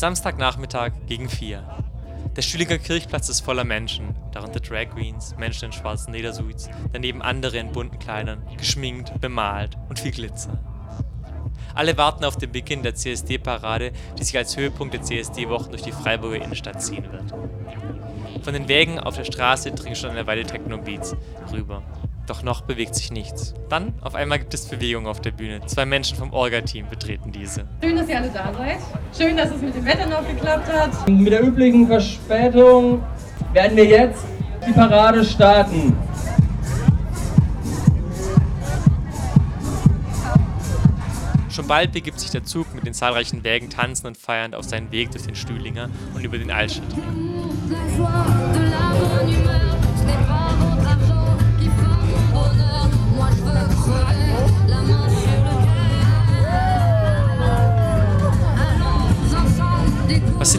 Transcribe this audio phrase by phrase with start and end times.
[0.00, 1.62] Samstagnachmittag gegen vier.
[2.34, 7.58] Der Stühlinger Kirchplatz ist voller Menschen, darunter Drag Queens, Menschen in schwarzen Ledersuits, daneben andere
[7.58, 10.58] in bunten Kleidern, geschminkt, bemalt und viel Glitzer.
[11.74, 15.92] Alle warten auf den Beginn der CSD-Parade, die sich als Höhepunkt der CSD-Wochen durch die
[15.92, 17.34] Freiburger Innenstadt ziehen wird.
[18.42, 21.14] Von den Wägen auf der Straße dringen schon eine Weile Techno-Beats
[21.52, 21.82] rüber.
[22.30, 23.54] Doch noch bewegt sich nichts.
[23.70, 25.66] Dann, auf einmal gibt es Bewegung auf der Bühne.
[25.66, 27.66] Zwei Menschen vom Orga-Team betreten diese.
[27.82, 28.78] Schön, dass ihr alle da seid.
[29.18, 31.08] Schön, dass es mit dem Wetter noch geklappt hat.
[31.08, 33.02] Mit der üblichen Verspätung
[33.52, 34.22] werden wir jetzt
[34.64, 35.92] die Parade starten.
[41.48, 44.92] Schon bald begibt sich der Zug mit den zahlreichen Wägen tanzend und feiernd auf seinen
[44.92, 46.94] Weg durch den Stühlinger und über den Altstadt.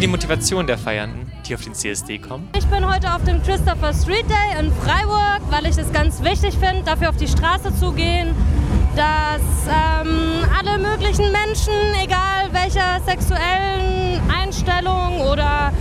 [0.00, 2.48] Die Motivationen der Feiernden, die auf den CSD kommen?
[2.56, 6.56] Ich bin heute auf dem Christopher Street Day in Freiburg, weil ich es ganz wichtig
[6.56, 8.34] finde, dafür auf die Straße zu gehen,
[8.96, 15.72] dass ähm, alle möglichen Menschen, egal welcher sexuellen Einstellung oder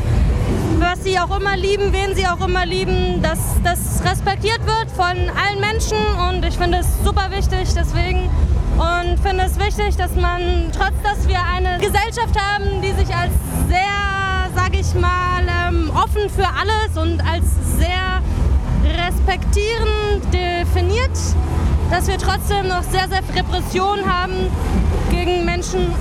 [0.80, 5.06] was sie auch immer lieben, wen sie auch immer lieben, dass das respektiert wird von
[5.08, 5.98] allen Menschen
[6.30, 8.30] und ich finde es super wichtig deswegen
[8.80, 13.34] und finde es wichtig, dass man trotz, dass wir eine Gesellschaft haben, die sich als
[13.68, 17.46] sehr, sage ich mal, ähm, offen für alles und als
[17.78, 18.22] sehr
[19.06, 21.18] respektierend definiert,
[21.92, 24.50] dass wir trotzdem noch sehr, sehr viel Repression haben
[25.12, 25.94] gegen Menschen,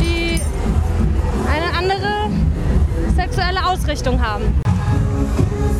[0.00, 0.40] die
[1.46, 2.30] eine andere
[3.14, 4.60] sexuelle Ausrichtung haben.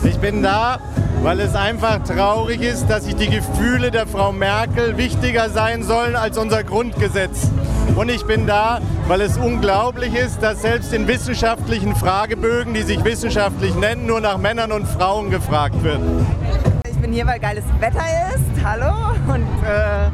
[0.05, 0.78] Ich bin da,
[1.23, 6.17] weil es einfach traurig ist, dass sich die Gefühle der Frau Merkel wichtiger sein sollen
[6.17, 7.51] als unser Grundgesetz.
[7.95, 13.05] Und ich bin da, weil es unglaublich ist, dass selbst in wissenschaftlichen Fragebögen, die sich
[13.05, 16.01] wissenschaftlich nennen, nur nach Männern und Frauen gefragt wird.
[16.89, 18.65] Ich bin hier, weil geiles Wetter ist.
[18.65, 18.94] Hallo.
[19.33, 20.11] Und äh,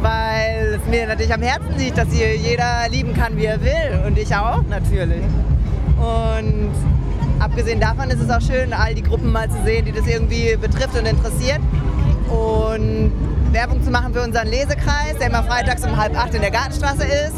[0.00, 4.06] weil es mir natürlich am Herzen liegt, dass hier jeder lieben kann, wie er will.
[4.06, 5.24] Und ich auch natürlich.
[5.98, 6.72] Und
[7.60, 10.56] abgesehen davon ist es auch schön, all die Gruppen mal zu sehen, die das irgendwie
[10.56, 11.60] betrifft und interessiert.
[12.30, 13.12] Und
[13.52, 17.04] Werbung zu machen für unseren Lesekreis, der immer freitags um halb acht in der Gartenstraße
[17.04, 17.34] ist.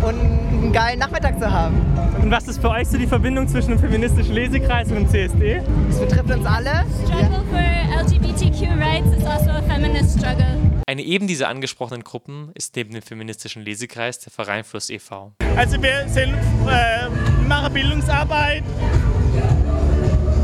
[0.00, 1.76] Und einen geilen Nachmittag zu haben.
[2.22, 5.60] Und was ist für euch so die Verbindung zwischen dem feministischen Lesekreis und dem CSD?
[5.90, 6.86] Es betrifft uns alle.
[7.04, 7.60] Struggle for
[8.00, 10.56] LGBTQ rights is also a feminist struggle.
[10.86, 15.34] Eine eben dieser angesprochenen Gruppen ist neben dem feministischen Lesekreis der Verein Fluss e.V.
[15.54, 16.32] Also wir sind,
[16.66, 17.10] äh,
[17.46, 18.62] machen Bildungsarbeit.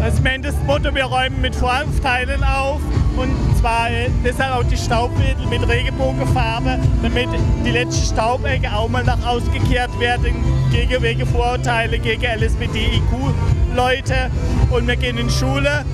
[0.05, 2.83] Also das Motto, wir räumen mit Vorteilen auf
[3.17, 7.29] und zwar äh, deshalb auch die Staubwedel mit Regenbogenfarbe, damit
[7.65, 10.35] die letzten Staubecke auch mal nach ausgekehrt werden
[10.71, 14.31] gegen wegen Vorurteile gegen LSBTIQ-Leute.
[14.69, 15.87] Und wir gehen in Schule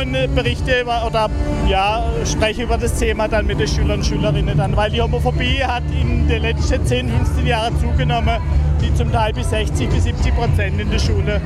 [0.00, 1.28] und äh, berichte über, oder
[1.68, 5.64] ja, spreche über das Thema dann mit den Schülern und Schülerinnen dann, weil die Homophobie
[5.64, 8.40] hat in den letzten 10, 15 Jahren zugenommen,
[8.80, 11.40] die zum Teil bis 60 bis 70 Prozent in der Schule.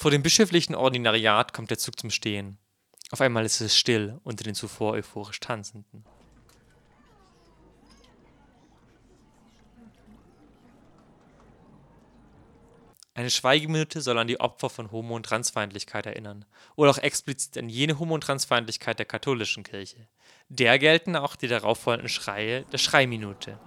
[0.00, 2.56] Vor dem bischöflichen Ordinariat kommt der Zug zum Stehen.
[3.10, 6.06] Auf einmal ist es still unter den zuvor euphorisch Tanzenden.
[13.12, 16.46] Eine Schweigeminute soll an die Opfer von Homo- und Transfeindlichkeit erinnern
[16.76, 20.08] oder auch explizit an jene Homo- und Transfeindlichkeit der katholischen Kirche.
[20.48, 23.60] Der gelten auch die darauffolgenden Schreie der Schreiminute.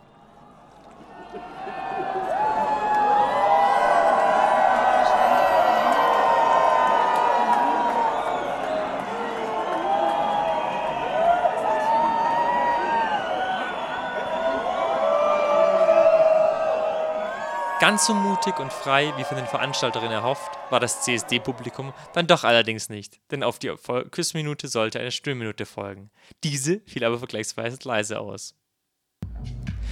[17.84, 22.46] Ganz so mutig und frei wie von den Veranstalterinnen erhofft, war das CSD-Publikum dann doch
[22.46, 23.74] allerdings nicht, denn auf die
[24.10, 26.10] Küssminute sollte eine Stillminute folgen.
[26.46, 28.56] Diese fiel aber vergleichsweise leise aus.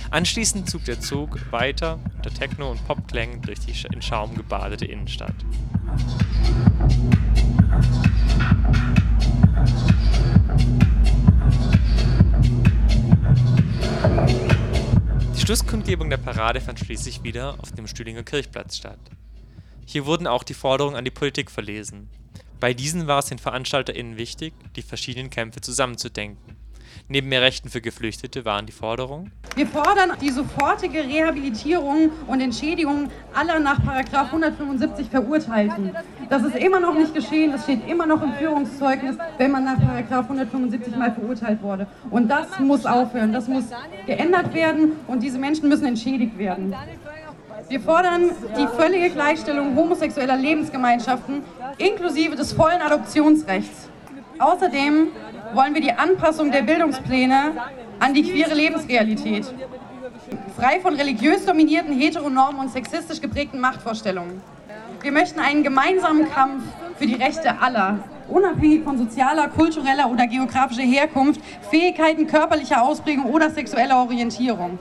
[0.09, 5.35] Anschließend zog der Zug weiter unter Techno- und Popklängen durch die in Schaum gebadete Innenstadt.
[15.51, 19.01] Schlusskundgebung der Parade fand schließlich wieder auf dem Stühlinger Kirchplatz statt.
[19.85, 22.07] Hier wurden auch die Forderungen an die Politik verlesen.
[22.61, 26.55] Bei diesen war es den VeranstalterInnen wichtig, die verschiedenen Kämpfe zusammenzudenken.
[27.11, 33.09] Neben mehr Rechten für Geflüchtete waren die Forderungen Wir fordern die sofortige Rehabilitierung und Entschädigung
[33.33, 35.91] aller nach Paragraf 175 Verurteilten.
[36.29, 39.77] Das ist immer noch nicht geschehen, das steht immer noch im Führungszeugnis, wenn man nach
[39.77, 41.85] Paragraf 175 mal verurteilt wurde.
[42.09, 43.65] Und das muss aufhören, das muss
[44.05, 46.73] geändert werden und diese Menschen müssen entschädigt werden.
[47.67, 51.43] Wir fordern die völlige Gleichstellung homosexueller Lebensgemeinschaften
[51.77, 53.89] inklusive des vollen Adoptionsrechts.
[54.39, 55.09] Außerdem
[55.53, 57.53] wollen wir die Anpassung der Bildungspläne
[57.99, 59.45] an die queere Lebensrealität.
[60.55, 64.41] Frei von religiös dominierten Heteronormen und sexistisch geprägten Machtvorstellungen.
[65.01, 66.63] Wir möchten einen gemeinsamen Kampf
[66.97, 73.49] für die Rechte aller, unabhängig von sozialer, kultureller oder geografischer Herkunft, Fähigkeiten, körperlicher Ausprägung oder
[73.49, 74.77] sexueller Orientierung.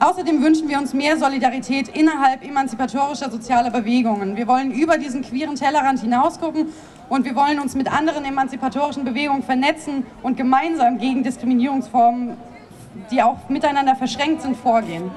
[0.00, 4.36] Außerdem wünschen wir uns mehr Solidarität innerhalb emanzipatorischer sozialer Bewegungen.
[4.36, 6.68] Wir wollen über diesen queeren Tellerrand hinausgucken
[7.08, 12.36] und wir wollen uns mit anderen emanzipatorischen Bewegungen vernetzen und gemeinsam gegen Diskriminierungsformen,
[13.10, 15.10] die auch miteinander verschränkt sind, vorgehen.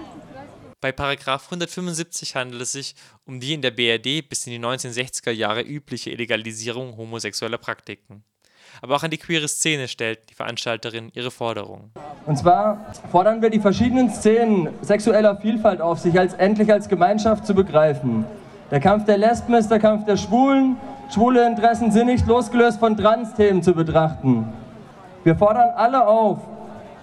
[0.80, 2.96] Bei Paragraph 175 handelt es sich
[3.26, 8.24] um die in der BRD bis in die 1960er Jahre übliche Illegalisierung homosexueller Praktiken.
[8.82, 11.92] Aber auch an die queere Szene stellt die Veranstalterin ihre Forderungen.
[12.26, 12.78] Und zwar
[13.12, 18.26] fordern wir die verschiedenen Szenen sexueller Vielfalt auf, sich als endlich als Gemeinschaft zu begreifen.
[18.70, 20.78] Der Kampf der Lesben ist der Kampf der Schwulen.
[21.10, 24.48] Schwule Interessen sind nicht losgelöst von Trans-Themen zu betrachten.
[25.24, 26.40] Wir fordern alle auf,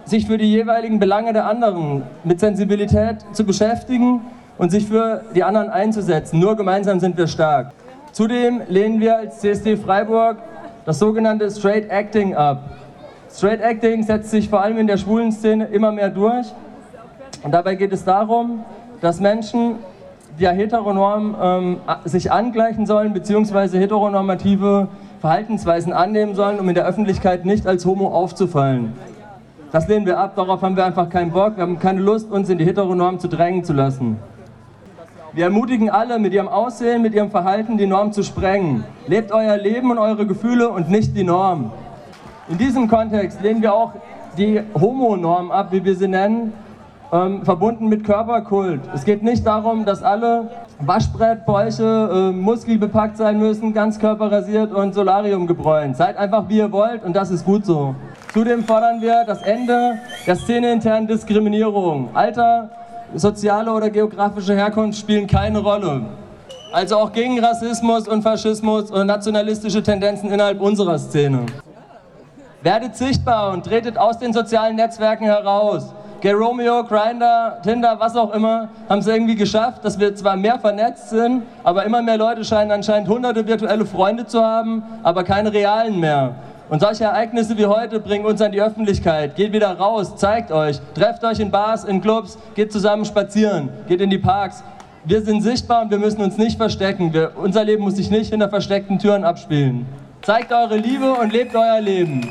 [0.04, 4.22] sich für die jeweiligen Belange der anderen mit Sensibilität zu beschäftigen
[4.56, 6.40] und sich für die anderen einzusetzen.
[6.40, 7.72] Nur gemeinsam sind wir stark.
[8.12, 10.38] Zudem lehnen wir als CSD Freiburg
[10.86, 12.62] das sogenannte Straight Acting ab.
[13.30, 16.46] Straight Acting setzt sich vor allem in der schwulen Szene immer mehr durch.
[17.42, 18.64] Und dabei geht es darum,
[19.00, 19.76] dass Menschen
[20.36, 24.88] via Heteronorm ähm, sich angleichen sollen, beziehungsweise heteronormative
[25.20, 28.92] Verhaltensweisen annehmen sollen, um in der Öffentlichkeit nicht als Homo aufzufallen.
[29.72, 31.56] Das lehnen wir ab, darauf haben wir einfach keinen Bock.
[31.56, 34.16] Wir haben keine Lust, uns in die Heteronorm zu drängen zu lassen.
[35.34, 38.84] Wir ermutigen alle, mit ihrem Aussehen, mit ihrem Verhalten die Norm zu sprengen.
[39.06, 41.70] Lebt euer Leben und eure Gefühle und nicht die Norm.
[42.48, 43.92] In diesem Kontext lehnen wir auch
[44.38, 46.54] die Homo-Norm ab, wie wir sie nennen,
[47.12, 48.80] ähm, verbunden mit Körperkult.
[48.94, 50.50] Es geht nicht darum, dass alle
[50.80, 55.96] Waschbrettbäuche äh, muskelbepackt sein müssen, ganz körperrasiert und Solarium gebräunt.
[55.96, 57.94] Seid einfach wie ihr wollt und das ist gut so.
[58.32, 62.08] Zudem fordern wir das Ende der szeneinternen Diskriminierung.
[62.14, 62.70] Alter,
[63.14, 66.02] soziale oder geografische Herkunft spielen keine Rolle.
[66.72, 71.46] Also auch gegen Rassismus und Faschismus und nationalistische Tendenzen innerhalb unserer Szene.
[72.62, 75.94] Werdet sichtbar und tretet aus den sozialen Netzwerken heraus.
[76.20, 80.58] Gay Romeo, Grindr, Tinder, was auch immer, haben es irgendwie geschafft, dass wir zwar mehr
[80.58, 85.52] vernetzt sind, aber immer mehr Leute scheinen anscheinend hunderte virtuelle Freunde zu haben, aber keine
[85.52, 86.34] realen mehr.
[86.68, 89.36] Und solche Ereignisse wie heute bringen uns an die Öffentlichkeit.
[89.36, 94.00] Geht wieder raus, zeigt euch, trefft euch in Bars, in Clubs, geht zusammen spazieren, geht
[94.00, 94.64] in die Parks.
[95.04, 97.12] Wir sind sichtbar und wir müssen uns nicht verstecken.
[97.12, 99.86] Wir, unser Leben muss sich nicht hinter versteckten Türen abspielen.
[100.22, 102.28] Zeigt eure Liebe und lebt euer Leben.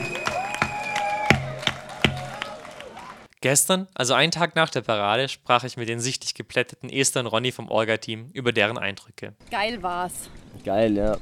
[3.42, 7.28] Gestern, also einen Tag nach der Parade, sprach ich mit den sichtlich geplätteten Esther und
[7.28, 9.34] Ronny vom Orga-Team über deren Eindrücke.
[9.52, 10.30] Geil war's.
[10.66, 11.18] Geil, ja.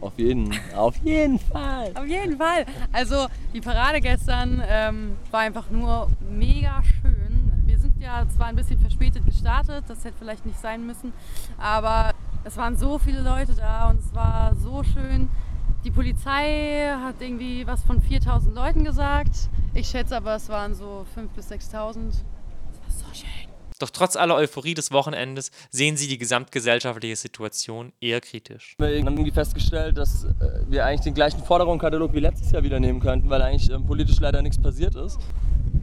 [0.00, 1.90] Auf jeden, auf jeden Fall.
[1.94, 2.66] Auf jeden Fall.
[2.92, 7.52] Also die Parade gestern ähm, war einfach nur mega schön.
[7.64, 11.12] Wir sind ja zwar ein bisschen verspätet gestartet, das hätte vielleicht nicht sein müssen,
[11.58, 12.12] aber
[12.44, 15.28] es waren so viele Leute da und es war so schön.
[15.84, 19.48] Die Polizei hat irgendwie was von 4000 Leuten gesagt.
[19.76, 21.52] Ich schätze aber, es waren so 5.000 bis 6.000.
[21.70, 21.94] Das war
[22.88, 23.28] so schön.
[23.78, 28.74] Doch trotz aller Euphorie des Wochenendes sehen sie die gesamtgesellschaftliche Situation eher kritisch.
[28.78, 30.28] Wir haben irgendwie festgestellt, dass äh,
[30.66, 34.18] wir eigentlich den gleichen Forderungskatalog wie letztes Jahr wieder nehmen könnten, weil eigentlich ähm, politisch
[34.18, 35.18] leider nichts passiert ist.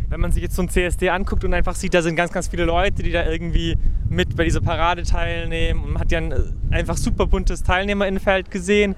[0.10, 2.48] Wenn man sich jetzt so ein CSD anguckt und einfach sieht, da sind ganz, ganz
[2.48, 3.78] viele Leute, die da irgendwie
[4.10, 8.50] mit bei dieser Parade teilnehmen und man hat ja ein äh, einfach super buntes Teilnehmerinnenfeld
[8.50, 8.96] gesehen,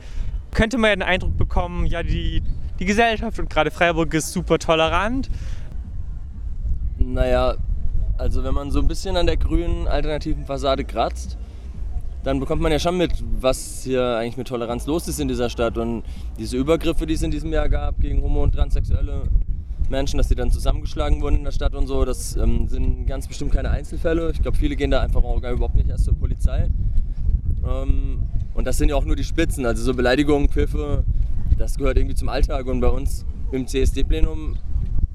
[0.51, 2.41] könnte man ja den Eindruck bekommen, ja, die,
[2.79, 5.29] die Gesellschaft und gerade Freiburg ist super tolerant.
[6.97, 7.55] Naja,
[8.17, 11.37] also wenn man so ein bisschen an der grünen alternativen Fassade kratzt,
[12.23, 15.49] dann bekommt man ja schon mit, was hier eigentlich mit Toleranz los ist in dieser
[15.49, 15.77] Stadt.
[15.77, 16.03] Und
[16.39, 19.23] diese Übergriffe, die es in diesem Jahr gab gegen homo- und transsexuelle
[19.89, 23.27] Menschen, dass die dann zusammengeschlagen wurden in der Stadt und so, das ähm, sind ganz
[23.27, 24.31] bestimmt keine Einzelfälle.
[24.31, 26.69] Ich glaube, viele gehen da einfach auch gar überhaupt nicht erst zur Polizei.
[27.63, 28.23] Ähm,
[28.55, 29.65] und das sind ja auch nur die Spitzen.
[29.67, 31.03] Also so Beleidigungen, Pfiffe,
[31.57, 32.65] das gehört irgendwie zum Alltag.
[32.67, 34.57] Und bei uns im CSD-Plenum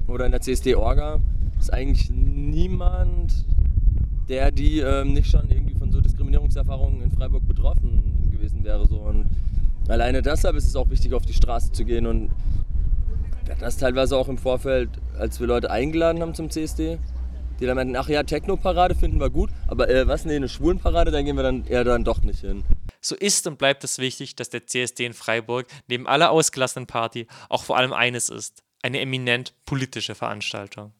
[0.07, 1.19] oder in der CSD-Orga
[1.59, 3.45] ist eigentlich niemand,
[4.29, 8.87] der die ähm, nicht schon irgendwie von so Diskriminierungserfahrungen in Freiburg betroffen gewesen wäre.
[8.87, 8.97] So.
[8.97, 9.25] Und
[9.87, 12.07] alleine deshalb ist es auch wichtig, auf die Straße zu gehen.
[12.07, 12.31] Und
[13.45, 16.97] wir hatten das teilweise auch im Vorfeld, als wir Leute eingeladen haben zum CSD,
[17.59, 21.11] die dann meinten, ach ja, Techno-Parade finden wir gut, aber äh, was, nee, eine Schwulenparade,
[21.11, 22.63] dann gehen wir dann eher dann doch nicht hin.
[23.01, 27.27] So ist und bleibt es wichtig, dass der CSD in Freiburg neben aller ausgelassenen Party
[27.49, 30.93] auch vor allem eines ist, eine eminent politische Veranstaltung.